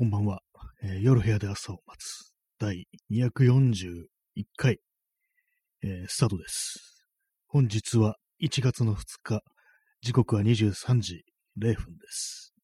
[0.00, 0.40] こんばんは、
[0.82, 4.06] えー夜部屋で朝を待つ第241
[4.56, 4.78] 回、
[5.82, 7.04] えースタートです。
[7.46, 9.42] 本日は1月の2日、
[10.00, 11.26] 時刻は23時
[11.58, 12.54] 0分です。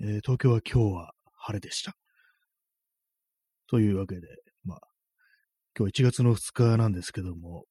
[0.00, 1.98] えー東京は今日は晴れでした。
[3.66, 4.26] というわけで、
[4.64, 4.80] まあ、
[5.78, 7.66] 今日1月の2日なんですけども、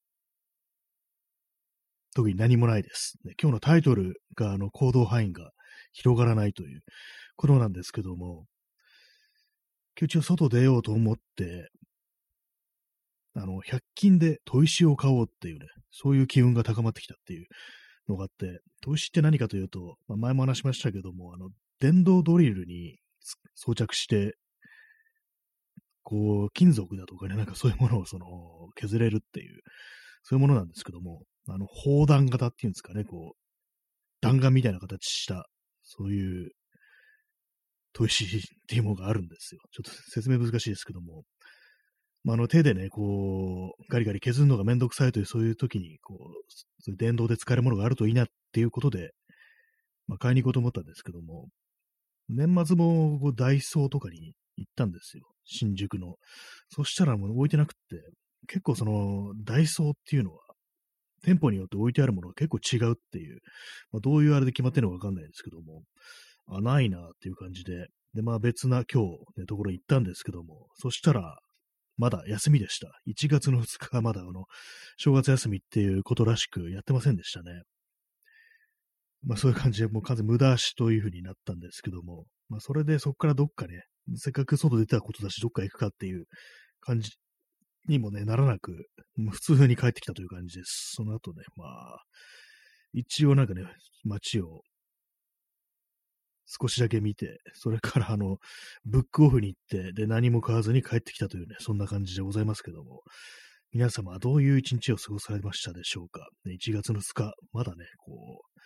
[2.14, 3.16] 特に何もないです。
[3.24, 5.50] ね今日のタイトルが、あの、行動範囲が
[5.94, 6.82] 広がらないという
[7.36, 8.46] ことなんですけども、
[10.00, 11.70] 今日一応外出ようと思って、
[13.36, 17.48] あの、100均で砥石を買おうっていうね、そういう機運が高まってきたっていう
[18.08, 22.98] のがあって、砥石って何かというと、まあ、前も話しましたけども、あの、電動ドリルに
[23.56, 24.36] 装着して、
[26.04, 28.28] こう、金属だとかね、なんかそういうものをその、
[28.76, 29.62] 削れるっていう、
[30.24, 33.38] そういうものなんですけども、あの、砲弾型っていうんですかね、こう、
[34.22, 35.48] 弾丸みたいな形した、
[35.84, 36.52] そういう、
[37.94, 39.62] 砥石っていうものがあるんですよ。
[39.72, 41.24] ちょっと説明難しいですけども、
[42.24, 46.18] まあ、あの手でね、こう、ガリガリ削るのがめんどくさいという、そういう時に、こう、
[46.80, 49.12] そういう電動で使えるものがあるといいなっていうことで、
[50.08, 51.48] まあ、買いに行こうと思ったんですけども、
[52.30, 55.26] 年末もこうダイソーとかに行ったんですよ。
[55.46, 56.16] 新宿の。
[56.70, 58.02] そしたらもう置いてなくって、
[58.48, 60.40] 結構その、ダイソーっていうのは、
[61.24, 63.40] 店舗によって置いてあるものが結構違うっていう、
[63.92, 65.84] まあ、どういうあれで決まってるのかわかんないですけども、
[66.48, 71.38] あ、ないなっていう感じで、で、まあ別な今日、ね、ところ行ったんですけども、そしたら、
[71.98, 72.88] まだ休みでした。
[73.08, 74.46] 1月の2日はまだあの、
[74.98, 77.62] 正月休みっていうことらしくやってませんでしたね。
[79.26, 83.84] まあそういう感じで、もう完全無駄足という風になったんですけども、まあそれでそこからどっかね、
[84.16, 86.26] せっかく外出たことだし、どっか行くかっていう
[86.82, 87.12] 感じ
[87.88, 88.88] にもね、ならなく、
[89.32, 90.94] 普通に帰ってきたという感じです。
[90.96, 91.98] その後ね、まあ、
[92.94, 93.64] 一応なんかね、
[94.04, 94.62] 街を
[96.62, 98.38] 少しだけ見て、それからあの、
[98.86, 103.02] ブックオフに行って、で、何も買わずに帰ってきたというね、そんな感じでございますけども、
[103.72, 106.28] 皆様はどういう一日を過ごされましたでしょうか？
[106.46, 108.60] ね、1月の2日、まだね、こう、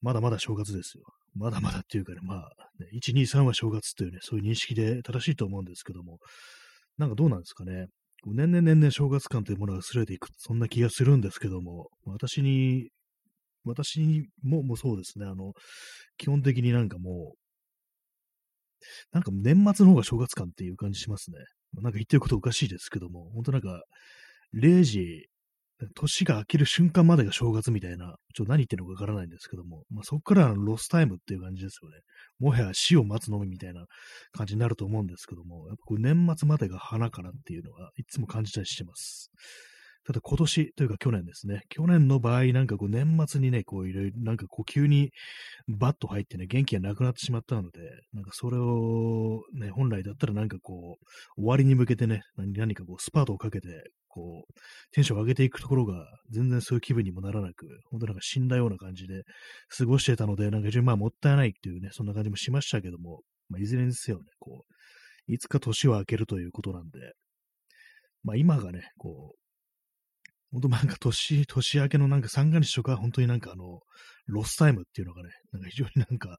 [0.00, 1.04] まだまだ正月ですよ。
[1.34, 2.40] まだまだっていうかね、まあ、
[2.78, 6.18] ね、1、2、3は正月というね、そういう認識で正しいと思うんですけども、
[6.96, 7.86] なんかどうなんですかね？
[8.26, 12.88] 年々年々正月感というものが薄れていく、そんな気がするんですけども、私に、
[13.64, 15.52] 私ももうそうですね、あの、
[16.16, 17.38] 基本的になんかもう、
[19.12, 21.38] なんか年末の方が正月感っていう感じしますね。
[21.74, 23.82] なんか言ってることおかしいですけども、本当なんか、
[24.54, 25.28] 0時、
[25.94, 31.96] 年が明ける瞬間までが正月みたいな、ちょっと何言ってるのかわからないんですけども、まあ、そこからのロスタイムっていう感じですよね。
[32.38, 33.86] もはや死を待つのみみたいな
[34.32, 39.30] 感じになると思うんですけども、やっぱこう年末までが花かなっていうのはいつも感じたりしてます。
[40.06, 41.62] ただ今年というか去年ですね。
[41.68, 45.10] 去年の場合なんかこう年末にね、こういろいろなんかこう急に
[45.68, 47.80] バッと入ってね、元気がなくなってしまったので、
[48.12, 51.04] なんかそれをね、本来だったらなんかこう、
[51.36, 53.68] 終わりに向けてね、何かこうスパートをかけて、
[54.08, 54.52] こう、
[54.92, 59.22] テンションを上げていくところが、全然そういう気分にもならなく、本当なんか死んだような感じで
[59.68, 67.12] 過ごしてたので、なんか非常にまあもったいないっていうね、そんな感じもしましたけども、まあいずれにせよね、こう、いつか年を明けるということなんで、
[68.24, 69.39] まあ今がね、こう、
[70.52, 73.80] 本当なんか年、年明けのなんか三が日とか、本当になんかあの、
[74.26, 76.38] ロスタイムっていうのがね、なんか非常になんか、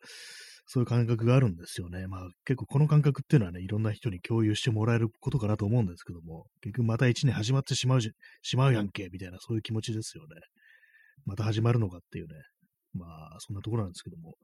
[0.65, 2.07] そういう感覚があるんですよね。
[2.07, 8.11] まあ結構この感覚っていうのはね、いろんな人に共有してもらえることかなと思うんですけども、結局また一年始まってしまうじ、
[8.41, 10.35] しまうやんけ、みたいなそういう気持ちですよね。
[11.25, 12.35] また始まるのかっていうね。
[12.93, 14.35] まあ、そんなところなんですけども。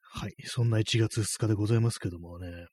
[0.00, 0.34] はい。
[0.44, 2.66] そんな1月2日でございますけどもね。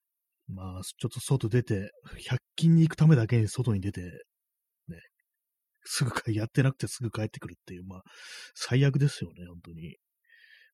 [0.48, 1.92] まあ、ちょっと外出て、
[2.30, 4.02] 100均に行くためだけに外に出て、
[5.86, 8.04] すぐか、やってなくてすぐ帰ってくるっていう、まあ、
[8.56, 9.98] 最悪ですよね、本当に。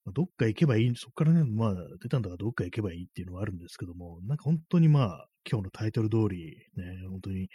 [0.05, 7.49] まあ、どっか行けばいい、そっからね、まあ、出たんだからどっか行けばいいっていうのはあるんですけども、なんか本当にまあ、今日のタイトル通り、ね、本当に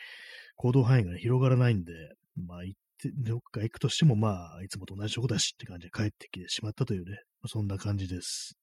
[0.56, 1.92] 行動範囲が、広がらないんで、
[2.37, 8.59] まあ、行って、どっか行くとしても、まあ、いつもと同じとこだしって感じで帰ってきてしまったというね、そんな感じです。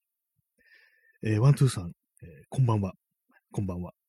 [1.23, 1.91] えーワン、ツーさん、
[2.23, 2.94] えーこんばんは。
[3.52, 4.01] こんばんは。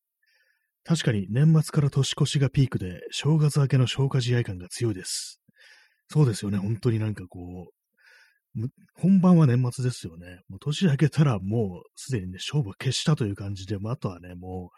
[0.84, 5.40] 確かに年末から年越しがピークで、正月明けの消化試合感が強いです。
[6.08, 10.40] そうですよね、本当になんかこう、本番は年末ですよね。
[10.48, 14.76] もう年明けたらもうすでにね、勝負は決したという感じで、まあ、あとはね、もう、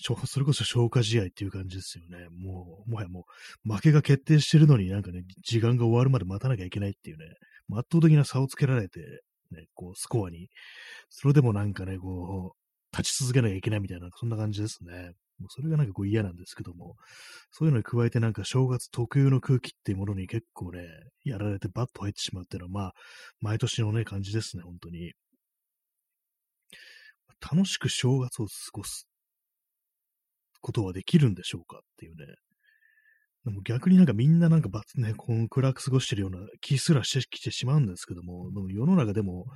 [0.00, 2.28] それこそ消化試合っていう感じですよね。
[2.30, 3.24] もう、もはやも
[3.66, 7.24] う、負けが決定してるのになんかね、時間が終わるまで待たなきゃいけないっていうね、
[7.72, 9.00] 圧倒的な差をつけられて、
[9.50, 10.48] ね、こう、スコアに。
[11.08, 15.14] それでもなんかね、こう、立ち続けなきゃいけないみたいな、そんな感じですね。
[15.38, 16.96] もうそれがなんかこう嫌なんですけども、
[17.50, 20.86] そういうのに加えてなんか正月特有の空気っていうものに結構ね、
[21.24, 22.92] やられてバッと入ってしまうっていうのは、まあ、
[23.40, 25.12] 毎年のね、感じですね、本当に。
[27.40, 29.06] 楽しく正月を過ごす
[30.60, 32.34] ことはできるんでしょうかっていうね。
[33.48, 39.46] でも逆になんかみんななんかバツね、この暗く過ごしてるような気すらしてきてしまうんですけども、でも世の中でも、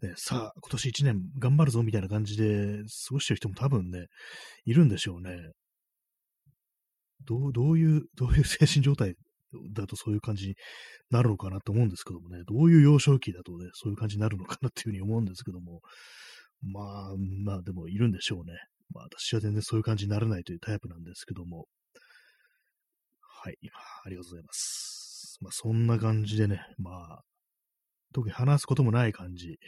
[0.00, 2.78] ね、さあ、今年一年頑張るぞみたいな感じで
[3.08, 4.06] 過ごしてる人も多分ね、
[4.64, 5.36] いるんでしょうね。
[7.26, 9.16] どう、どういう、 どういう精神状態
[9.74, 10.54] だとそういう感じに
[11.10, 15.82] なるのかなと思うんですけどもね、どういう幼少期だとね、そういう感じになるのかなっていうふうに思うんですけども、
[16.62, 17.14] まあ、
[17.44, 18.54] まあでもいるんでしょうね。
[18.94, 21.66] まあ私は全然そういう感じにならないというタイプなんですけども、
[23.44, 23.56] はい、
[24.04, 25.38] ありがとうございます。
[25.40, 27.22] まあそんな感じでね、まあ、
[28.14, 29.58] 特に話すこともない感じ。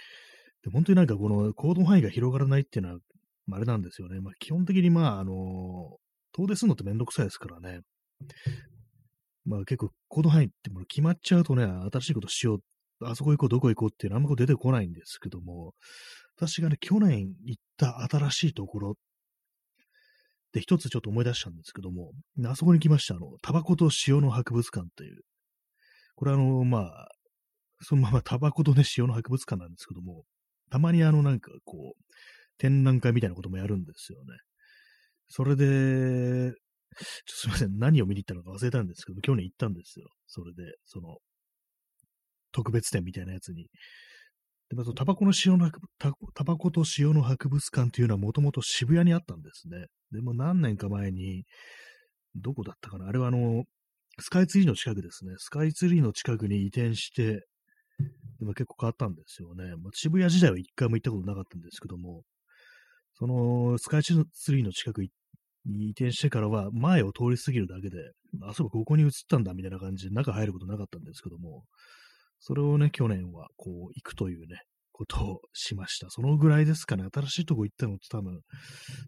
[0.63, 2.99] で本当になんかこの行動範囲が広がらないっていうのは、
[3.51, 4.21] あ、れなんですよね。
[4.21, 5.97] まあ基本的にまあ、あの、
[6.33, 7.81] 遠出するのってめんどくさいですからね。
[9.45, 12.61] まあ結構行動範囲ってもの決まっちゃうとね、新しいことしよう、
[13.05, 15.75] あそこ行こう、どこ行こうっていうのはあんま出てこないんですけども、
[16.37, 18.95] 私がね、去年行った新しいところ
[20.55, 22.13] で一つちょっと思い出したんですけども、
[22.47, 25.23] あそこに来ました、あの、タバコと塩の博物館という、
[26.15, 27.09] これあの、まあ、
[27.83, 30.23] そのままタバコとね、塩の博物館なんですけども、
[30.71, 32.03] たまにあの、なんかこう、
[32.57, 34.27] 展覧会みたいなこともやるんですよね。
[35.29, 36.53] それで、
[37.27, 40.07] すみません、何を見に行ったのか忘れたんですけど、去年行ったんですよ。
[40.29, 41.17] それで、その、
[42.53, 43.67] 特別展みたいなやつに。
[44.69, 49.87] で、まず、タバコの塩のタ、バコと塩の博物館っていうのはもともと渋谷にあったんですね。
[50.15, 51.45] でも何年か前に、
[52.37, 53.65] どこだったかなあれはあの、
[54.21, 55.35] スカイツリーの近くですね。
[55.39, 57.47] スカイツリーの近くに移転して、
[58.39, 59.77] でも結構変わったんですよね。
[59.77, 62.23] まあ、渋谷時代は一回も行ったことなかったんですけども、
[63.15, 65.09] そのスカイツリーの近くに
[65.89, 67.99] 移転してからは前を通り過ぎるだけで、
[68.43, 71.65] あ、そうここに移ったんだみたいな感じで中入ることなかったんですけども、
[72.41, 74.63] それをね、去年はこう行くというね、
[74.95, 76.09] ことをしました。
[76.09, 77.05] そのぐらいですかね。
[77.13, 78.41] 新しいとこ行ったのって多分、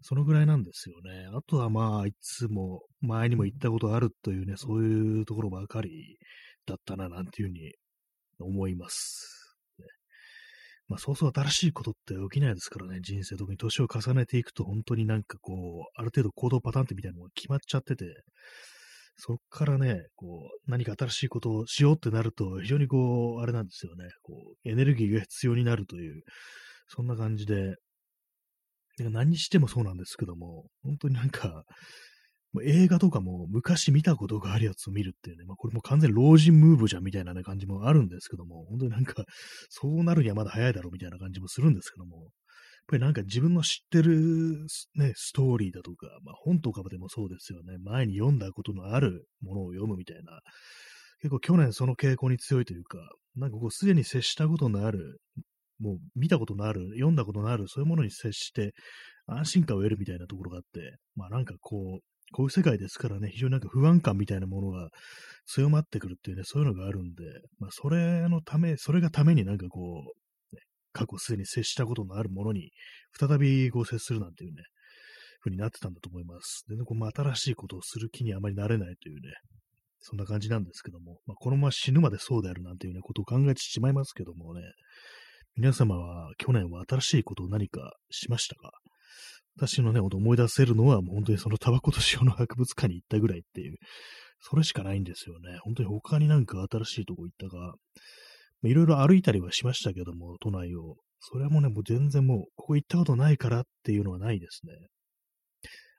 [0.01, 1.27] そのぐらいなんですよね。
[1.33, 6.17] あとはまあ、いつも前にも行ったことあるというね、そういうところばかり
[6.65, 7.73] だったな、なんていうふうに
[8.39, 9.55] 思います。
[10.89, 18.05] まあ、そうそう新しいことって起きないですからね、人生、特に年を重ねていくと、本当になんかこう、ある程度行動パターンってみたいなのが決まっちゃってて、
[19.17, 26.21] そっからね、こう、何か新しいことをしようってなると、非常にこう、あれなんですよね、こう、エネルギーが必要になるという、
[26.87, 27.75] そんな感じで、
[28.99, 31.63] 何にしてもそうなんですけども、本当になんか、
[32.63, 39.25] 映画とかも昔見たことがあるやつを見るっていうね、まあ、これも完全に老人ムーブじゃんみたいな、ね、感じもあるんですけども、本当になんか、
[39.69, 42.29] そうなるにはまだ早いだろうみたいな感じもするんですけども、
[42.87, 50.39] っぱりなんか自分の知ってる、ね、ストーリーだとか、まあ、本とかでもそうですよね、前に読んだことのあるものを読むみたいな、
[51.21, 52.97] 結構去年その傾向に強いというか、
[53.35, 55.19] なんかこうすでに接したことのある、
[55.79, 58.73] もう見たことのある、読んだことのある、そういうものに接して
[59.25, 64.89] 安心感を得るみたいなところがあって、まあなんかこう、こういう世界ですからね、非常になんか不安感みたいなものが
[65.45, 67.23] 強まってくるっていうね、そういうのがあるんで、
[67.59, 70.26] まあ、それのため、それがためになんかこう、
[70.97, 72.71] 過去すでに接したことのあるものに、
[73.19, 74.63] 再びこう接するなんていうね、
[75.39, 76.63] ふうになってたんだと思います。
[76.67, 79.33] で、ね、こう、新しいことをする気にあまりなれないというね、
[79.99, 84.61] そんな感じなんですけども、まあ、このまま死ぬまでそうであるなんていうね、ことを考えてしまいますけどもね、
[85.55, 88.71] 皆様は去年は新しいことを何かしましたか？
[89.55, 93.77] 私のね、思い出せるのは、もう本当にそのタバコと塩の博物館に行ったぐらいっていう、
[94.39, 95.57] それしかないんですよね。
[95.63, 97.73] 本当に他になんか新しいとこ行ったか、
[98.63, 100.95] いろいろ歩いたりはしましたけども、都内を。
[101.19, 104.73] それはもうね、もう全然もう、ここ行ったことないからっていうのはないですね。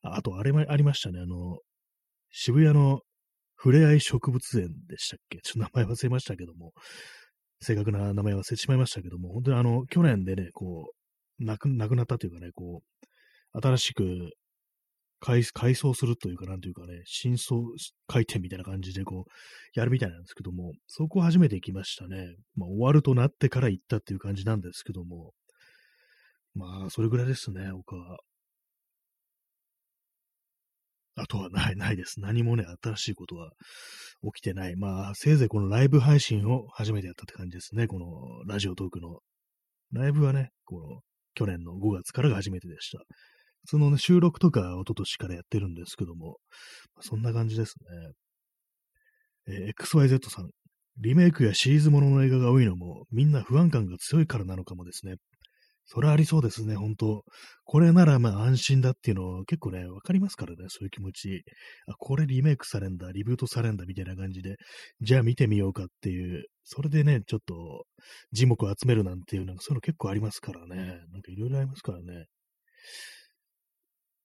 [0.02, 1.20] ああと、あれもありましたね。
[1.20, 1.58] あの、
[2.30, 3.00] 渋谷の
[3.56, 5.38] ふれあい植物園でしたっけ？
[5.42, 6.72] ちょっと名前忘れましたけども、
[7.60, 10.92] 正確な名前忘れてしまいましたけども、本当にあの、去年でね、こ
[11.40, 12.82] う、亡くなくなったというかね、こ
[13.54, 14.30] う、新しく
[15.20, 17.62] 改改装するというか、なんというかね、新装
[18.06, 22.36] 開店みたいな感じでこう、やるみたいなんですけども、そこ初めて行きましたね。
[22.56, 25.32] まあ、終わるとなってから行ったっていう感じなんですけども、
[26.54, 28.18] まあ、それぐらいですね、他は。
[31.20, 32.20] あとはない、ないです。
[32.20, 33.50] 何もね、新しいことは
[34.22, 34.76] 起きてない。
[34.76, 37.88] まあ、せいぜいこのライブ配信を初めてやったって感じですね。
[37.88, 38.06] この
[38.46, 39.18] ラジオトークの。
[39.92, 41.00] ライブはね、この
[41.34, 43.02] 去年の5月からが初めてでした。
[43.70, 46.38] そのね、収録とか一昨年からやってるんですけども
[46.96, 47.74] ま、そんな感じです
[49.46, 49.54] ね。
[49.66, 50.48] えー、XYZ さん、
[50.96, 55.16] リメイクやシリーズものの映画が多いのも、みんな不安感が強いからなのかもですね。
[55.84, 57.24] それありそうですね、本当
[57.64, 61.44] これならまあ安心だっていうの結構ね、わかりますからね、そういう気持ち。
[61.88, 64.56] あ、これリメイクされんだ、リブートされんだみたいな感じで、
[65.02, 67.84] じゃあ見てみようかっていう、それでね、ちょっと、
[68.32, 70.76] 字幕を集めるなんていう、なんかそういうの結構ありますからね。
[71.12, 72.26] なんかいろいろありますからね。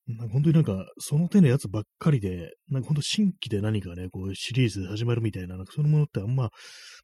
[0.07, 6.49] なんか本当になんか、その手のやつばっかりで、なんか本当新規で何かね、こうシリーズ始まるみたいな、なんかそういうものってあんま、ま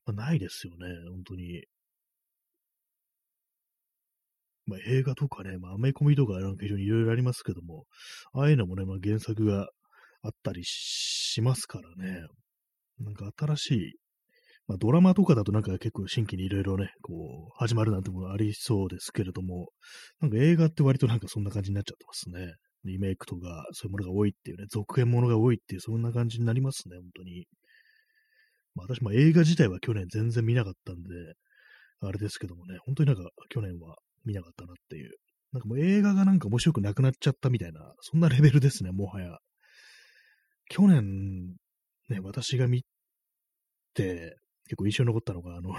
[0.08, 1.63] あ、ないですよね、本当に。
[4.65, 7.86] まあ、映画とかね、まあ、アメコミとかなんか非常にいろいろありますけども、
[8.34, 9.70] ああいうのもね、まあ、原作が
[10.22, 12.20] あったりしますからね。
[13.00, 13.94] なんか新しい、
[14.68, 19.70] まあ、ドラマとかだとなんか結構新規にいろいろね、こう、始まるなんてものありそうですけれども、
[20.20, 22.53] なんか映画って割となんかそんな感じになっちゃってますね。
[22.86, 27.45] リメイクとか、そういうものが多いっていうね、続編ものが多いっていう、そんな感じになりますね、本当に。
[28.75, 31.09] まあ、私も映画自体は去年全然見なかったんで、
[32.01, 35.12] あれですけどもね、本当になんか去年は見なかったなっていう。
[35.51, 39.38] なんかもう映画がなんか面白くなくなっちゃったみたいな、そんなレベルですね、もはや。
[40.69, 41.55] 去年、
[42.09, 42.83] ね、私が見
[43.93, 45.74] て、結構印象に残ったのが、あの、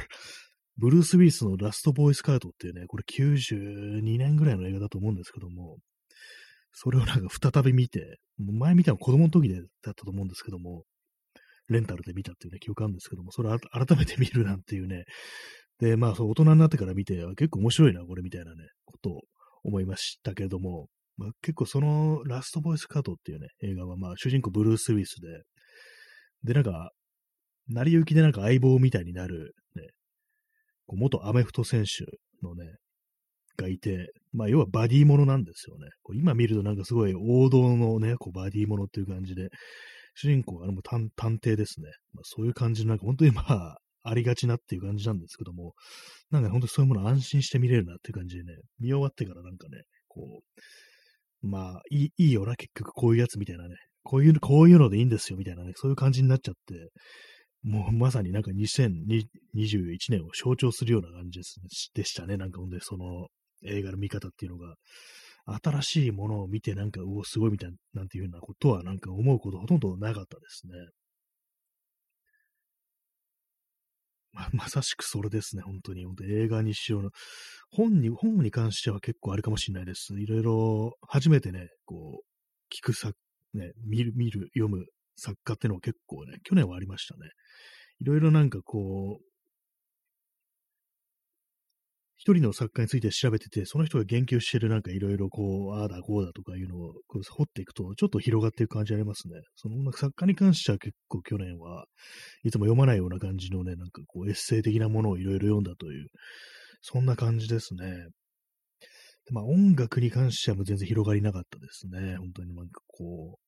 [0.76, 5.78] ブルース・ウィースのラストボーイスカートっていうね、これ92年ぐらいの映画だと思うんですけども、
[6.72, 10.84] それをなんか再び見て、前見たの子供の時でだったと思うんですけども、
[11.68, 15.04] レンタルで見たっていうね、記憶あるんですけども、それを改めて見るなんていうね、
[15.78, 19.20] で、まあ、そう大人になってから見て、結構面白いな、これみたいなね、ことを
[19.62, 25.42] 思いましたけれども、まあ、結構そのラストボイスカートっていうね、映画は、まあ、主人公ブルース・ウィスで、
[26.44, 26.90] で、なんか、
[27.68, 29.88] 成り行きでなんか相棒みたいになる、ね、
[30.86, 32.04] こう元アメフト選手
[32.46, 32.64] のね、
[33.56, 35.88] がいて、まあ、要はバディものなんですよね。
[36.02, 39.48] こう今見るとなんかすごい王道のね、こうバディものっていう感じで、
[40.14, 41.10] 主人公がもう探
[41.42, 41.88] 偵ですね。
[42.12, 45.74] まあ、そういう感じのなんか本当にまあ、 ありがちなっていう感じなんですけども、
[46.30, 50.42] なんか本当にそういうもの安心して見れるなっていう感じでね、見終わってからなんかね、こ
[51.42, 56.88] う、まあ、いいいいよな、結局こういうやつみたいなね、こういう、こういうのでいいんですよみたいなね、そういう感じになっちゃって、
[57.62, 61.40] もうまさになんか2021年を象徴するような感じ
[61.92, 62.38] でしたね。
[62.38, 63.28] なんかほんで、その
[63.64, 64.74] 映画の見方っていうのが、
[65.62, 70.72] 新しいものを見てなんか、うお、すごいみたいな、なんていうようなことはなんか思うことほとんどなかったですね。
[74.32, 76.04] ままさしくそれですね、本当に。
[76.04, 77.10] 本当映画にしようの。
[77.70, 80.14] 本に、本に関しては結構あれかもしれないです。
[80.20, 83.16] いろいろ、初めてね、こう、聞く作、
[83.54, 84.86] ね、見る、見る、読む
[85.16, 87.30] 作家っていうのは結構ね、去年はありましたね。
[87.98, 89.29] いろいろなんかこう、
[92.20, 99.40] 一人の作家について調べてて、その人が言及してるなんかいろいろこう、ああだこうだとかいうのをこう掘っていくと、ちょっと広がっていく感じありますね。
[99.56, 101.86] その作家に関しては結構去年は
[102.44, 106.08] いつも読まないような感じのね、なんかこうエッセイ的なものをいろいろ読んだという、
[106.82, 108.08] そんな感じですね。
[109.30, 112.18] まあ音楽に関してはもう全然広がりなかったですね。
[112.18, 113.38] 本当になんかこ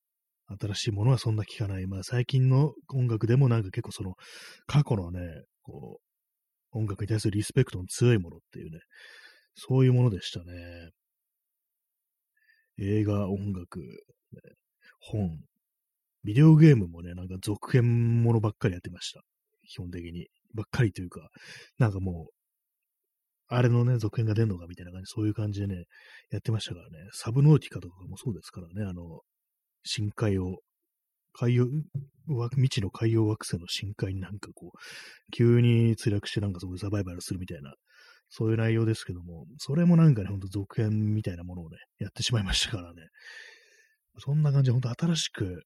[0.49, 1.85] う、新しいものはそんな聞かない。
[1.85, 4.15] まあ最近の音楽でもなんか結構その
[4.65, 5.19] 過去のね、
[5.61, 6.12] こう、
[6.73, 8.79] 音楽に対するリスペクトの強いものっていうね、
[9.55, 10.91] そういうものでしたね。
[12.77, 13.81] 映画、音楽、
[14.99, 15.39] 本、
[16.23, 19.21] ビデオゲームもね、なんか続編ものばっかりやってました。
[19.69, 20.27] 基本的に。
[20.53, 21.29] ばっかりというか、
[21.79, 22.33] なんかもう、
[23.47, 25.83] あれのね、続編が出るのかみたいな感じ、そういう感じでね、
[26.31, 27.09] やってましたからね。
[27.11, 29.21] サブノーティカとかもそうですからね、あの、
[29.83, 30.59] 深海を、
[31.33, 31.67] 海洋、
[32.51, 34.77] 未知の海洋惑星の深海になんかこう、
[35.31, 37.73] 急に墜落してなんかそこでサバイバルするみたいな、
[38.29, 43.01] そういう内容ですけども、それもなんかね、ほんと続編みたいなものをね、やってしまいましたからね。
[44.19, 45.63] そんな感じで、ほんと新しく、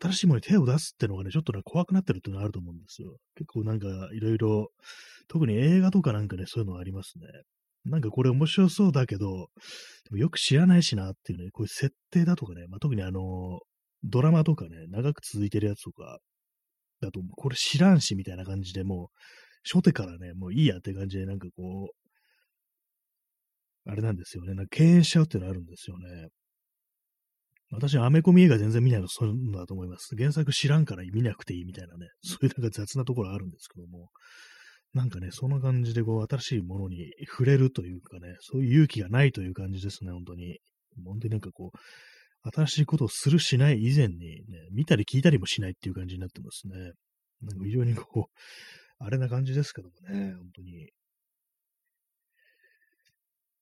[0.00, 3.16] 新しいものに手を出すってのがね、ちょっとね、怖くなってるっていうのがあると思うんですよ。
[3.36, 4.68] 結構なんか、いろいろ、
[5.28, 7.26] 特に映画とかなんかね、そういうのありますね。
[7.84, 9.48] なんかこれ面白そうだけど、
[10.04, 13.60] でもよく知らないしなっていうね、こういう設定だとかね、まあ、特にあの、
[14.04, 16.18] ドラマとかね、長く続いてるやつとか、
[17.00, 19.08] だと、これ知らんしみたいな感じでもう、
[19.64, 21.90] 初手からね、もういいやって感じで、なんかこ
[23.86, 26.28] う、あれなんですよね、なんか敬遠しちゃうっていうのあるんですよね。
[27.70, 30.14] 私はアメコミ映画全然見ないのそういうのだと思います。
[30.16, 34.10] 原作知らんから見なくていいみたいなね、そういうなんか雑なところあるんですけども、
[34.92, 40.58] なんかね、そんな感じでこう、新しいものに触れるというかね、そういう勇気がないという感じですね、本当に。
[41.04, 41.78] 本当になんかこう、
[42.52, 46.92] 新しいことをするしない以前にね、見たり聞いたりもしないっていう感じになってますね。
[47.40, 50.90] なんか非常にこう、あれな感じですけどもね、本当に。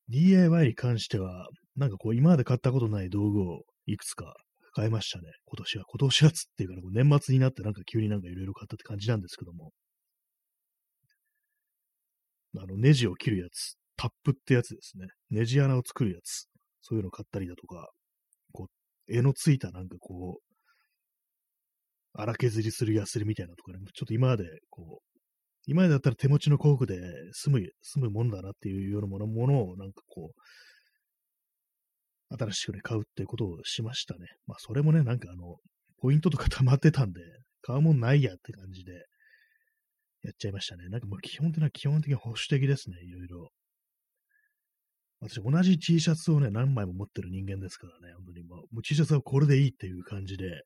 [0.08, 4.34] DIY に関しては、なんかこう、今まで買ったことない道具をいくつか
[4.72, 5.84] 買いましたね、今年は。
[5.86, 9.72] 今年はつっていうか、ね、年末になってなんか急になんかいろいろ買ったって感じなんですけども。
[12.58, 15.06] あの、ネジを切るやつ、タップってやつですね。
[15.30, 16.48] ネジ穴を作るやつ。
[16.82, 17.88] そういうのを買ったりだとか、
[19.06, 20.52] こう、絵のついたなんかこう、
[22.14, 25.18] 荒削りするヤスリみたいなとかね、ちょっと今まで、こう、
[25.66, 27.00] 今までだったら手持ちの工具で
[27.32, 34.26] 済む、済むもんだなっていうようなものものを、なんかこう、新しくね、買うってことをしましたね。
[34.46, 35.56] まあ、それもね、なんかあの、
[35.98, 37.20] ポイントとか溜まってたんで、
[37.62, 38.92] 買うもんないやって感じで、
[40.22, 40.88] やっちゃいましたね。
[40.88, 43.50] なんかもう基本的には基本的に保守的ですね、いろいろ。
[45.22, 50.60] 私、同じ T シャツをね、何枚も持ってる人間ですからね、本当にもう T シャツはこれでいいっていう感じで、ね、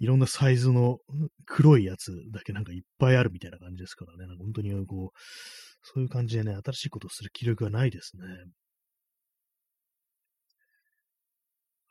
[0.00, 0.98] いろんなサイズの
[1.46, 5.18] 黒いやつだけなんかいっぱいあるみたいな感じですからね、なんか本当にこう、
[5.82, 8.24] そういう感じでね、新しいことをする気力がないですね。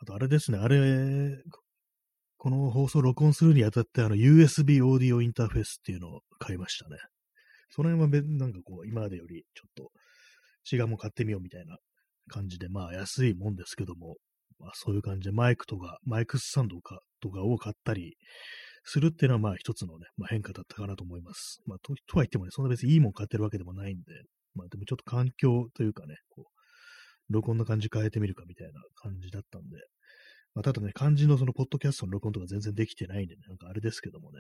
[0.01, 1.41] あと、あれですね、あれ、
[2.37, 6.97] この放送録音するにあたって、あの、USB オーディオインターフェースっていうのを買いましたね。
[7.69, 9.91] その辺はなんかこう、今までよりちょっと
[10.71, 11.77] 違うもん買ってみようみたいな
[12.29, 14.15] 感じで、まあ安いもんですけども、
[14.59, 18.15] まあそういう感じでマイクとか、マイクスタンドかとかを買ったり
[18.83, 21.61] するっていうのはまあ一つのね、まあ、変化だったかなと思います。
[21.65, 24.03] まあととは言ってもね、そんな別にいいもん買ってるわけでもないんで、
[24.53, 29.67] まあでもちょっと環境というかね、こう、録音の感じ変えてみるかみたいな感じだったんで、
[30.53, 34.39] まあただね、漢字のそのポッドキャストの録音とか全然できてないんでね、なんかあれですけどもね、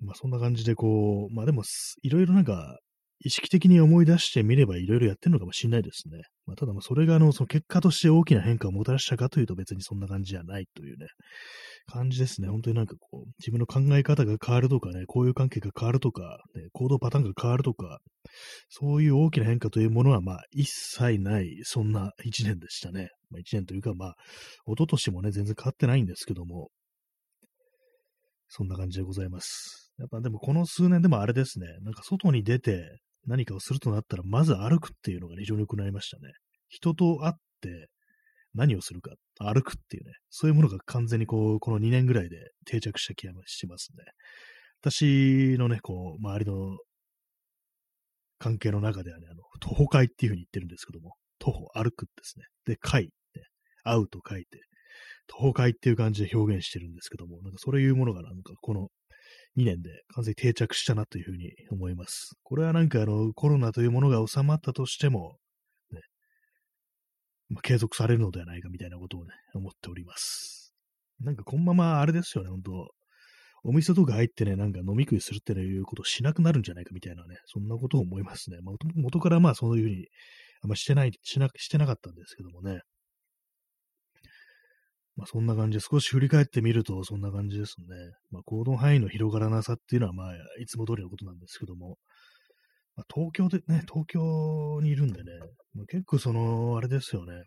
[0.00, 1.62] まあそんな感じでこう、まあでも
[2.02, 2.78] いろいろなんか
[3.24, 6.22] 意識的に思い出してみればいろいろやってるのかもしれないですね。
[6.44, 11.06] まあ、ただ、それがあの、その結果として大きな変化をもたらしたかというと別にそんな感じじゃないというね、
[11.86, 12.48] 感じですね。
[12.48, 17.98] 本当になんかこう、自分の考え方が変わるとかね、交友関係が変わるとか、ね、行動パターンが変わるとか、
[18.68, 23.10] そういう大きな変化というものは、まあ、一切ない、そんな一年でしたね。
[23.30, 24.14] まあ、一年というか、まあ、
[24.66, 26.70] 一昨年もね、全然変わってないんですけども、
[28.48, 29.82] そんな感じでございます。
[29.98, 36.32] やっぱでもこの数年でもあれですね、なんか外に出て、何かをするとなったら、まず歩くっていうのが、非常に良くなりましたね。
[36.68, 37.88] 人と会って
[38.54, 42.36] 何をするか、歩くっていうね、そういうものが完全にこう、この2年ぐらいで
[42.66, 44.04] 定着した気がしますね。
[44.80, 46.78] 私のね、こう、周りの
[48.38, 52.44] 関係の中ではね、あの、徒歩会っていうふうに言ってるんですけども、徒歩、歩くですね。
[52.66, 53.10] で、会、ね、
[53.84, 54.60] 会うと書いて、
[55.28, 58.88] 徒歩会っていう感じで表現してるんですけども、なんかそういうものがなんかこの
[59.56, 62.36] 2年で完全に定着したなというふうに思います。
[62.42, 65.36] これはなんかあのコロナというものが収まったとしても、
[65.90, 66.00] ね、
[67.50, 70.72] まあ、継続されるのではないかみたいなことをね、思っております。
[71.20, 72.72] なんかこのままあれですよね、本当
[73.64, 78.58] お店とか入ってね、なんか飲み食いするっていうことをしなくなるんじゃないかみたいなね、そんなことを思いますね。
[78.60, 80.06] まあ、元からまあそういうふうに
[80.62, 82.80] あんましてない、しな、してなかったんですけどもね。
[85.16, 87.86] まあそんな感じで少し振り返ってみるとそんな感じですね。
[88.30, 91.98] まあ行動範囲の広がらなさっていうのはまあいつも通りのことなんですけども、
[92.96, 95.32] まあ、東京でね、東京にいるんでね、
[95.74, 97.44] まあ、結構その、あれですよね。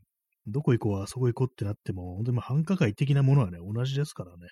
[0.48, 4.48] どこ行こう、あそこ行こうってなっても、本当にまあ繁華街的なものはね、同じですからね。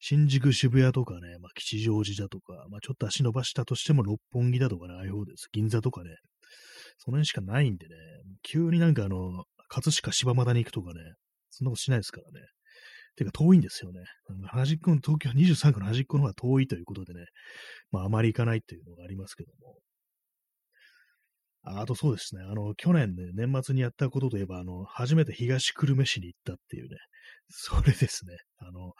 [0.00, 5.48] 新宿、渋谷とかね、まあ、吉祥寺だとか、まあ、ちょっと足伸ばしたとしても六本木だとかね、ああいう方です。
[5.52, 6.10] 銀座とかね、
[6.98, 7.94] その辺しかないんでね、
[8.42, 11.00] 急になんかあの、葛飾柴又に行くとかね、
[11.58, 12.46] そんなことしないですからね。
[13.16, 14.04] てか遠いんですよね。
[14.46, 17.24] 端っこの、東京23区の端っこの方が遠いということでね、
[17.90, 19.76] まああまり行かないっていうのがありますけども。
[21.64, 26.96] あとそうですね、あの、去年ね、年末にやったことといえば、あの、初めて東久留米市に行ったっていうね、
[27.50, 28.92] それですね、あの、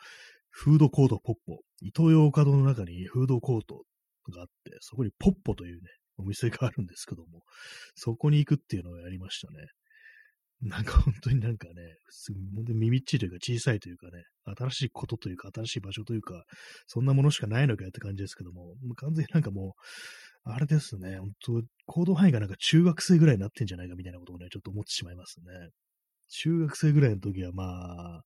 [0.49, 3.83] フードコートポッポ、イトーヨーカドーの中にフードコート
[4.31, 7.43] があって、そこにポッポというね、お店があるんですけども、
[7.95, 9.65] そこに行くっていうのをやりましたね。
[10.61, 11.73] なんか本当になんかね、
[12.55, 14.23] 本当に耳っちいというか小さいというかね、
[14.57, 16.43] 新しいことというか新しい場所というか、
[16.85, 19.75] そんなものしかないのかよって感じですけども、もう完全になんかも
[20.45, 25.45] う、あれですね、本当行動範囲がなんか中学生ぐらいになってんじゃないかみたいなことをね、ちょっと思ってしまいますね。
[26.27, 28.21] 中学生ぐらいの時はまあ、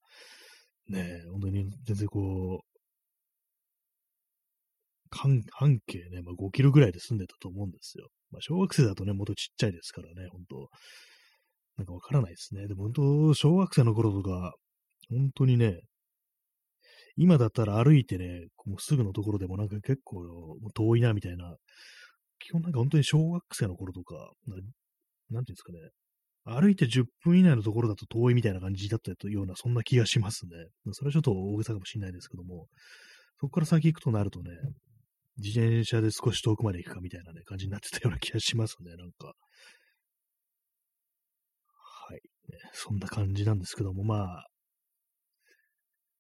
[0.90, 2.74] ね、本当に全然こう、
[5.12, 8.10] 半半径ね、まあ、5キロぐらいで住んでたと思うんですよ。
[8.32, 10.70] まあ、小学生だとね、もっとちっちゃいですからね、本当
[11.78, 12.68] なんかわからないですね。
[12.68, 14.54] でも本当、小学生の頃とか、
[15.10, 15.82] 本当にね、
[17.16, 20.24] 今だったら歩いてね、もうすぐのところでもなんか結構
[20.74, 21.56] 遠いなみたいな、
[22.40, 24.16] 基本なんか本当に小学生の頃とか、
[24.48, 25.80] なんていうんですかね、
[26.46, 30.52] 歩いて10分以内のところだと遠いみたいな感じだったような、そんな気がしますね。
[30.92, 32.68] それはちょっと大げさかもしれないですけども、
[33.40, 34.52] そこから先行くとなるとね、
[35.38, 39.34] 自転車で少し遠くまで行くかみたいなね、感じになってたような気がしますね、なんか。
[42.74, 44.48] そんな感じなんですけども、まあ、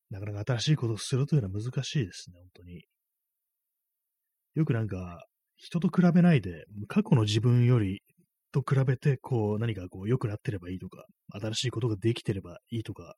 [0.09, 2.85] なかなか新しいことをするというのは難しいですね、本当に。
[4.55, 8.01] よくなんか、人と比べないで、過去の自分より
[8.51, 13.15] と比べて、こう、何かこう、良くなってればいいとか、新しいことができてればいいとか、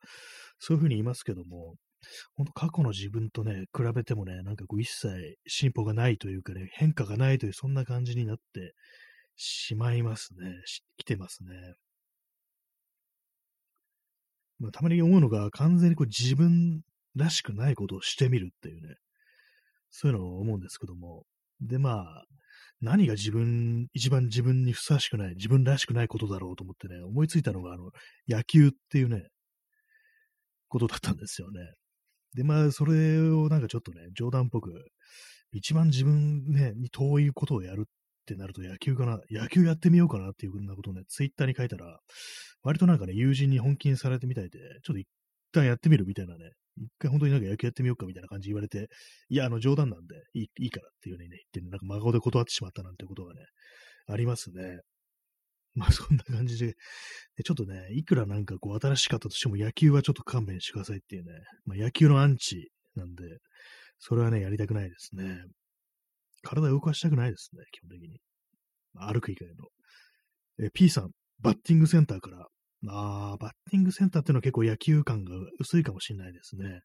[0.60, 1.76] そういうふうに言いますけども、
[2.36, 8.74] 本当過去の自分とね、比べてもね、なんかこう、一切進歩がないというかね、変化がないという、そんな感じになって
[9.36, 10.54] しまいますね。
[10.98, 11.74] 来てますね。
[14.60, 16.82] まあ、たまに思うのが、完全にこう自分
[17.16, 18.96] らしくないことをしてみるっていうね、
[19.90, 21.24] そういうのを思うんですけども、
[21.62, 22.26] で、まあ、
[22.82, 27.92] 何が自分、一番自分にふさわしくない、自分らしくないことだろうと思ってね、思いついたのが、あの、
[28.28, 29.28] 野球っていうね、
[30.68, 31.62] ことだったんですよね。
[32.34, 34.72] で、まあ、それをなんかちょっとね、冗談っぽく、
[35.52, 37.90] 一番自分ね、に遠いことをやるっ
[38.26, 42.00] ってなると野球かな、野球やってみようかなっていうふうなことをね、ツイッターに書いたら、
[42.64, 45.08] 割となんかね、友人に本気にされてみたいで、ちょっと一
[45.52, 48.90] 旦やってみるみたいなね、一回本当になんか野球やってみようかみたいな感じ言われて、
[49.30, 53.42] いや、あの冗談なんでいいいいからっていうふうにね、言ってね、なんか真顔で断ってしまったなんてことがね、
[54.08, 54.80] ありますね。
[55.76, 56.76] まあそんな感じで、
[57.36, 61.32] でちょっとね、いくらなんかこう新しかったとしても野球はちょっと勘弁してくださいっていうね、
[61.66, 63.24] まあ野球のアンチなんで、
[64.00, 65.44] それはね、やりたくないですね。
[66.46, 68.20] 体を動かしたくないですね、基本的に。
[68.94, 69.66] 歩く以外の。
[70.68, 72.48] え、P さん、バッティングセンターから。
[72.88, 76.82] ああ、バッティングセンターっていうのは結構野球感が薄いかもしれないですね。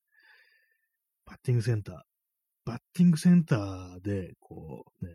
[1.27, 1.97] バッティングセンター。
[2.65, 5.15] バッティングセンターで、こうね、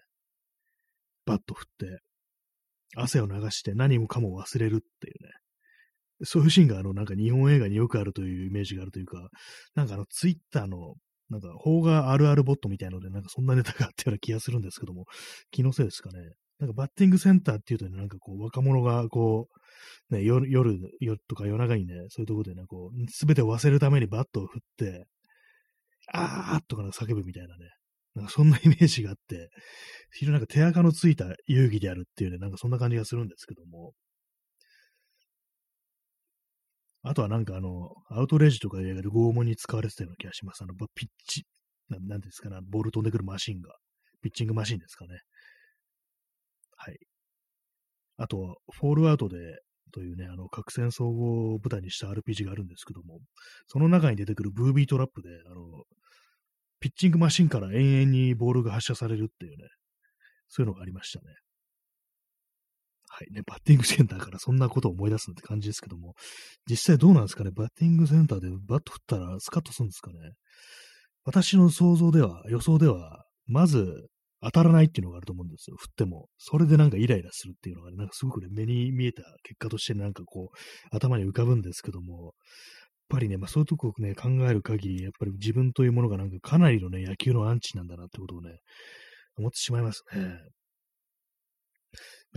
[1.26, 2.00] バット振って、
[2.96, 5.32] 汗を流して何もかも忘れるっていうね。
[6.24, 9.30] そういうシーンがあの、なんか日本映画によくあるというイメージがあるというか、
[9.74, 10.96] なんかあの、ツイッターの、
[11.30, 15.06] なんか、邦画あるあるボットみたいので、なんかそんなネタがあったような気がするんですけども、
[15.52, 16.20] 気のせいですかね。
[16.60, 19.50] なんかバッティングセンターっていうとね、なんかこう、若者がこ
[20.10, 20.80] う、ね、夜、夜、
[21.28, 25.06] とか夜中にね、そういうところでね、こう、すべてを忘れるためにバットを振って、
[26.14, 27.66] あーとかなんか叫ぶみたいなね、
[28.14, 29.50] なんかそんなイメージがあって、
[30.12, 33.94] 非常になんか手垢のついた遊戯であるっていうね、なんかそんな感じがするんですけども。
[37.08, 40.64] あとはなんかあの、アウトレージとかで拷問に使われてたような気がします。
[40.64, 41.46] あの、ピッチ、
[41.88, 43.70] ななんですかね、ボール飛んでくるマシンが。
[44.24, 45.20] ピッチングマシンですかね。
[46.78, 46.98] はい。
[48.18, 49.38] あと、フォールアウトで、
[49.94, 53.20] というね、あの、核戦争を舞台にした RPG があるんですけども、
[53.68, 55.84] その中に出てくるブービートラップで、あの、
[56.80, 59.68] ピッチングマシンから延々にボールが発射されるっていうね、
[60.48, 61.36] そういうのがありましたね。
[63.18, 66.16] はいね、バッティングセンターからそんなことを思い出すって感じですけども、
[66.70, 70.18] 実際どうなんですかね、バッティングセンターでバット振ったらスカッとするんですかね？
[71.24, 74.10] 私の想像では、予想では、まず
[74.42, 75.78] 当たらないっていうのがあると思うんですよ。
[75.80, 76.28] 振っても。
[76.38, 82.34] それでなんかイライラするっていうのが、ね、なんかすごくね、目に見えた結果としてなんかこう、頭に浮かぶんですけども、やっ
[83.08, 88.58] ぱりね、まあそういうとこをね、考える限り、やっぱり自分というものがなんかかなりのね、野球のアンチなんだなってことをね、
[89.38, 90.38] 思ってしまいますね。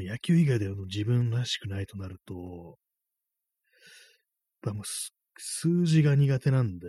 [0.02, 2.40] 野球以外での自分らしくないとなると、や
[4.70, 4.84] っぱもう
[5.38, 6.88] 数字が苦手なんで、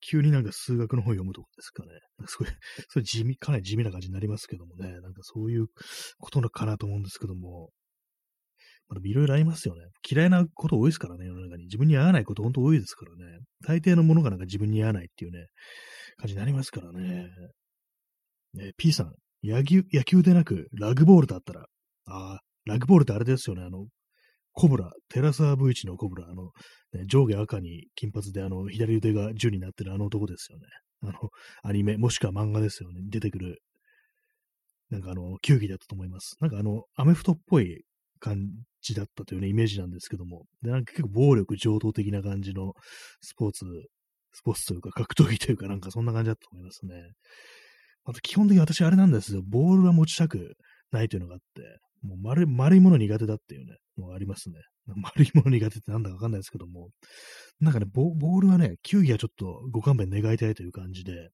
[0.00, 1.90] 急になんか数学の本読むとかですかね。
[2.26, 2.50] それ、
[2.88, 5.00] それ地味、かなり地味な感じになりますけどもね。
[5.00, 5.66] なんかそういう
[6.18, 7.72] ことのかなと思うんですけども、
[8.88, 9.86] まあ、いろいろありますよね。
[10.08, 11.64] 嫌いなこと多いですからね、世の中に。
[11.64, 13.40] 自分に合わないこと本当多いですからね。
[13.66, 15.48] 大抵のものがなんか自分に合わないっていうね、
[16.16, 17.28] 感じになりますからね。
[18.54, 21.66] ね P さん、野球、野球でなく、ラグボールだったら、
[22.06, 23.86] ああ、ラグボールってあれですよね、あの、
[24.52, 26.50] コブラ、テラサーブイチのコブラ、あの、
[26.92, 30.66] ね、上下赤に金髪で、あの、左腕が10になってるあの男ですよね。
[31.02, 31.12] あの、
[31.62, 33.00] アニメ、もしくは漫画ですよね。
[33.08, 33.62] 出てくる、
[34.90, 36.36] なんかあの、球技だったと思います。
[36.40, 37.84] なんかあの、アメフトっぽい
[38.18, 38.48] 感
[38.82, 42.72] じだったというね、イメージなんですけども、で、なんか結構暴力上等的な感じの
[43.20, 43.64] スポーツ、
[44.32, 46.94] スポーツというか格闘技というかなんかそんな感じだったと思いますね。
[48.04, 50.56] あと基本的に私あれなんですよ、ボールは持ちたく
[50.90, 51.62] ないというのがあって、
[52.02, 54.60] もう丸丸いもの苦手だっていうね、のがありますね。
[54.96, 56.90] 丸いもの苦手ってなんだかわかんないですけども、
[57.60, 61.30] なんかねボ、ボールはね、球技はちょっとご勘弁願いたいという感じで、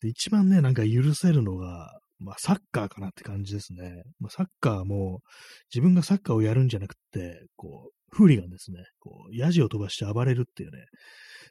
[0.00, 4.02] で、一番ね、なんか許せるのが、まあ、サッカーかなって感じですね。
[4.18, 5.20] まあ、サッカーも、
[5.72, 8.78] 自分がサッカーをやるんじゃなくて、こう、フーリガンですね。
[8.98, 10.84] こう、ヤジを飛ばして暴れるっていうね。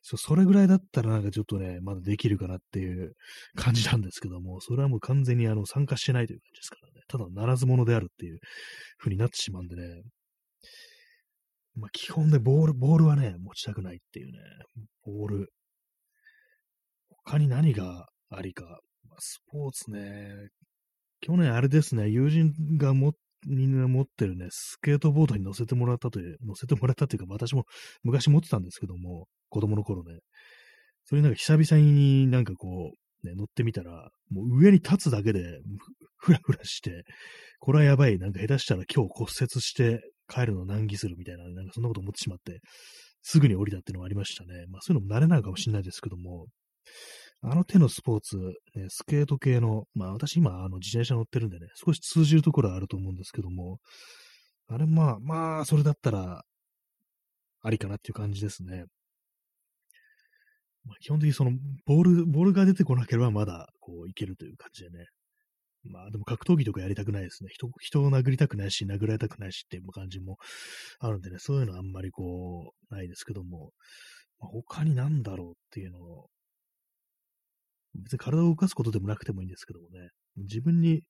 [0.02, 3.14] そそれぐらいだったらなんかちょっとね、まだできるかなっていう
[3.56, 7.02] 感じなんですけども、それはもう完全にあの参加してないという感じですからね。
[7.08, 8.40] ただならず者であるっていう
[8.98, 10.02] 風になってしまうんでね。
[11.76, 14.40] まあ基本でボール、ボールはね、持ちたくないっていうね。
[15.06, 15.54] ボール。
[17.26, 18.64] 他に何がありか。
[19.10, 20.50] まあ、スポーツね。
[21.22, 23.14] 去年あれですね、友人が持っ
[23.46, 27.66] に持ってるね、スケートボードに乗せてもらったという、乗せてもらったというか、私も
[28.04, 30.20] 昔持ってたんですけども、子供の頃ね。
[31.06, 35.60] それなんか久々になんかこう、ね、乗ってみたら、もう上に立つだけで、
[36.18, 37.04] ふらふらして、
[37.60, 42.60] これはやばい、なんか下手したら今日骨折して帰るの難儀するみたいな、なんかそんなこと思ってしまって、
[43.22, 44.66] すぐに降りたっていうのがありましたね。
[44.70, 46.48] まあそういうのも慣れないかもしれないですけども、
[47.42, 48.38] あの手のスポーツ、
[48.76, 53.80] ね、スケート系の、まあ私今、あの自転車乗ってるんでね、少し通じるところはあると思うんですけども、
[54.68, 56.44] あれまあ、まあ、それだったら、
[57.62, 58.86] ありかなっていう感じですね。
[60.86, 61.52] まあ、基本的にその、
[61.86, 65.06] ボール、ボールが出てこなければまだ、こう、いけるという感じでね。
[65.84, 67.50] まあでも格闘技とかやりたくないですね。
[67.52, 70.38] 人、人を殴りたくないし、殴られたくないしっていう感じも
[71.00, 73.72] あるんでね、そういうのはあんまりこう、ないですけども、
[74.40, 76.30] まあ、他になんだろうっていうのを、
[77.96, 81.04] 別に体を動かすことでもなくてもいいんですけどもね、自分に、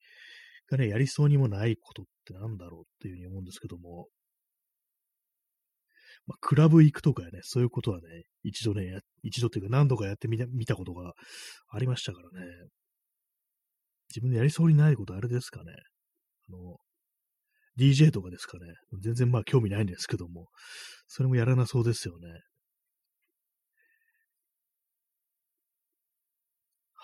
[0.70, 4.06] がね、やりそうにもないことってなんだろうっていうふうに思うんですけども、
[6.26, 11.12] まあ、クラブ行くとかね、そういうことはね、一度ね、一度っていうか何度かやってみた見たことが
[11.70, 12.46] ありましたからね。
[14.10, 15.72] 自分でやりそうにないことあれですかね。
[16.48, 16.76] あの、
[17.78, 18.66] DJ とかですかね。
[19.02, 20.48] 全然まあ興味ないんですけども、
[21.06, 22.28] それもやらなそうですよね。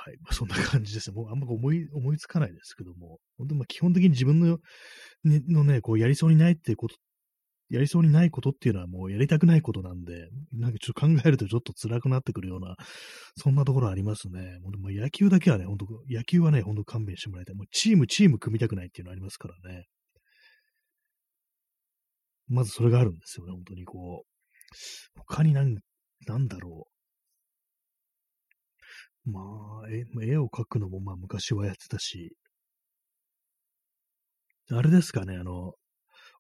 [0.07, 0.17] はい。
[0.21, 1.17] まあ、そんな感じですね。
[1.17, 4.59] もうあんま思い、思いつかないですけども、本当まあ基本的に自分の、
[5.25, 6.95] ね、のね、こうやりそうにないっていうこと、
[7.71, 12.77] やりそうにないことっていうのはもうやりたくないことなんで、なんかちょっと考えるとちょっと辛くなってくるような、
[13.37, 14.61] そんなところありますね。
[14.61, 17.57] もうでも野球だけはね、本当野球はね、本当勘弁してもらいたい。
[17.57, 19.87] もうチーム、チーム組みたくないっていうのありますからね。
[22.47, 25.21] まずそれがあるんですよね、本当にこう。
[25.27, 25.77] 他になん、
[26.29, 26.96] なんだろう。
[29.27, 29.41] ま
[29.85, 32.37] あ、絵絵を描くのもまあ昔はやってたし、
[34.71, 35.75] あれですかね、あの、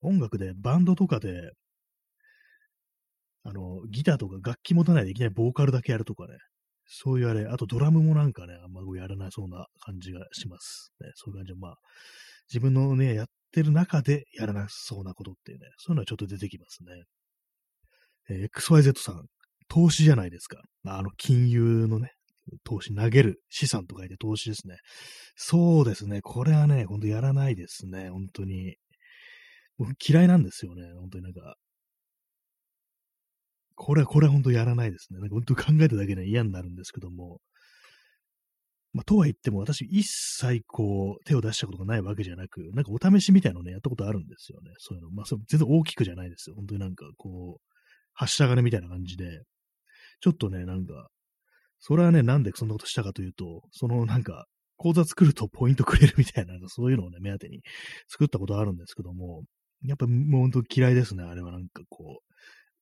[0.02, 1.52] 音楽でバンドとかで、
[3.44, 6.36] あの、ギターとか楽器持たないでいきなりボーカルだけやるとかね、
[6.86, 10.92] そういうあれ、あとドラムもなんかね、あんまやらなそうな感じがします。
[11.00, 11.76] ね、そういう感じで、まあ、
[12.48, 17.04] 自分のね、やってる中でやらなそうなことっていうね、そういうのはちょっと出てきますね。
[18.28, 19.26] えー、XYZ さん、
[19.68, 20.60] 投資じゃないですか。
[20.84, 22.12] あの、金融のね、
[22.64, 24.76] 投資、投げる、資産と書いて投資ですね。
[25.36, 26.20] そうですね。
[26.22, 28.10] これはね、ほんとやらないですね。
[28.10, 28.76] 本当に。
[29.78, 30.92] 僕嫌いなんですよね。
[30.94, 31.56] 本当になんか。
[33.74, 35.20] これは、これは本当やらないですね。
[35.20, 37.40] なんか本当考えただけで嫌になるんですけども。
[38.92, 44.70] まあ、とは言っても私一切こう手を出したことがないわけじゃなく、なんかお試しみたいなのね、やったことあるんですよね。
[44.78, 45.10] そういうの。
[45.10, 46.56] まあ、そ全然大きくじゃないですよ。
[46.56, 47.70] 本当になんかこう、
[48.14, 49.42] はした金みたいな感じで、
[50.20, 51.08] ちょっとね、なんか、
[51.78, 57.62] それはね、なんでそんなことしたかというと、そのなんか、講座作るとポイントくれるみたいな、そういうのをね、目当てに
[58.08, 59.44] 作ったことあるんですけども、
[59.82, 62.26] やっぱもう本当嫌いですね、あれはなんかこう。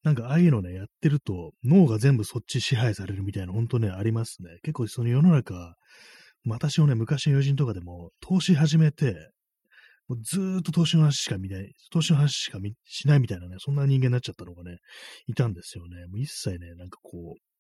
[0.03, 4.59] なんかああいうのね、やってると、脳が全部そっち支配されるみたいな、本当ね、ありますね。
[4.63, 5.77] 結構その世の中、
[6.47, 9.31] 私のね、昔の友人とかでも、投資始めて、
[10.09, 14.77] もうずーっと投資の話しか見ない、投資の話しかしないみたいなね、そんな人間になっちゃったのがね、
[15.27, 16.07] いたんですよね。
[16.09, 17.54] もう一切ね、なんかこう、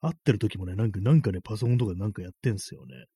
[0.00, 3.06] 会ってる時もね、なんか、なんかね、パソコンとかなんかやってんすよね。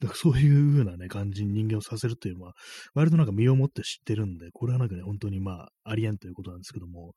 [0.00, 2.54] だからそういう風なね、感じに人間をさせるというのは、
[2.94, 7.14] 割となんか身をもって知ってるんで、これはなんかね、本当にまあ、ありえんということなんですけども、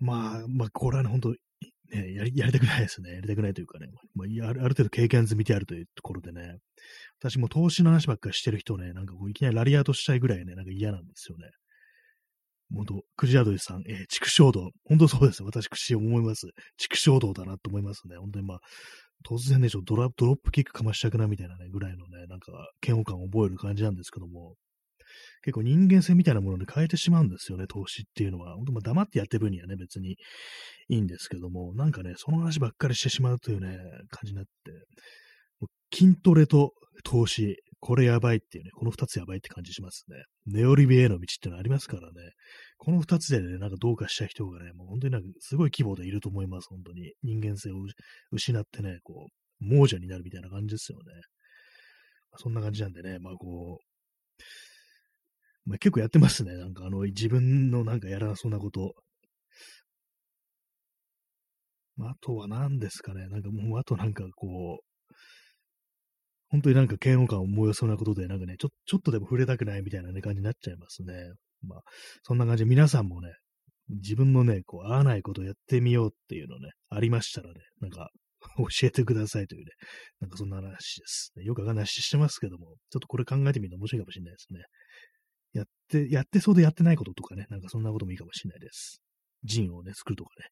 [0.00, 3.12] まあ、まあ、これはね、本当ね、やり、やりたくないですね。
[3.12, 6.58] やりたくないというかね、まあ、るある程度経験済みであるというところでね、
[7.20, 11.50] 私も投資の話ばっかりしてる人ね、なんかこう、いきなりラリアートしたいぐらいね、なんか嫌なんですよね。
[12.74, 14.70] 本当、クジラドリさん、えー、畜生道。
[14.84, 15.42] 本当そうです。
[15.42, 16.48] 私、口思います。
[16.78, 18.16] 畜生道だなと思いますね。
[18.16, 18.58] 本当にまあ、
[19.28, 22.52] 突然ね、ちょっとドラドロップキックかましたくなみたいなね、ぐらいのね、なんか、
[22.84, 24.56] 嫌悪感を覚える感じなんですけども、
[25.42, 28.54] 結構人間性みたいなものに変えてしまうんですよね、投資っていうのは。
[28.56, 30.16] 本当まあ黙ってやってる分にはね、別に
[30.88, 33.78] いいんですけども、なんかね、その話ばっかりしてしまうというね、
[34.10, 34.50] 感じになって、
[35.94, 36.72] 筋トレと
[37.04, 40.22] 投資、これやばいっていうね、この二つやばいって感じしますね。
[40.46, 42.30] ネオリビエの道っていうのありますからね。
[42.78, 47.12] この二つでね、なんかどうかした人がね、もう本当になんかすごい規模でいると思います、本当に。
[47.24, 47.74] 人間性を
[48.30, 49.26] 失ってね、こ
[49.60, 51.04] う、亡者になるみたいな感じですよね。
[52.30, 53.80] まあ、そんな感じなんでね、まあこ
[55.66, 56.56] う、まあ、結構やってますね。
[56.56, 58.94] なんかあの、自分のなんかやらなそうなこと。
[61.96, 63.26] まあ、あとは何ですかね。
[63.26, 64.91] なんかもう、あとなんかこう、
[66.52, 71.14] 本当になんか嫌悪感を燃えそうなことで、なんかね、ちょちょっとでも触れたくないみたいな、ね、感じになっちゃいますね。
[71.62, 71.80] まあ、
[72.22, 73.32] そんな感じで皆さんもね、
[73.88, 78.10] 自分のね、こう、合わないことをやってみようっていうのね、ありましたらね、なんか、
[78.58, 79.70] 教えてくださいというね、
[80.20, 81.32] なんかそんな話です。
[81.36, 84.60] よくわかんない話してますけども、ちょっとこれ考えてみるの面白いかもしれないですね。
[85.52, 89.00] やって、やってそうでやってないこととかね、なんかそんなこともいいかもしれないです。
[89.44, 90.46] ジンをね、作るとかね。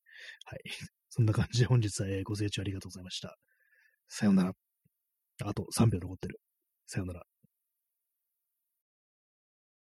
[0.45, 0.61] はい。
[1.11, 3.37] そんな感じで本日はご清聴ありがとうございました。
[4.09, 4.70] さようなら。
[5.47, 6.41] あと3秒残ってる。
[6.87, 7.23] さよなら。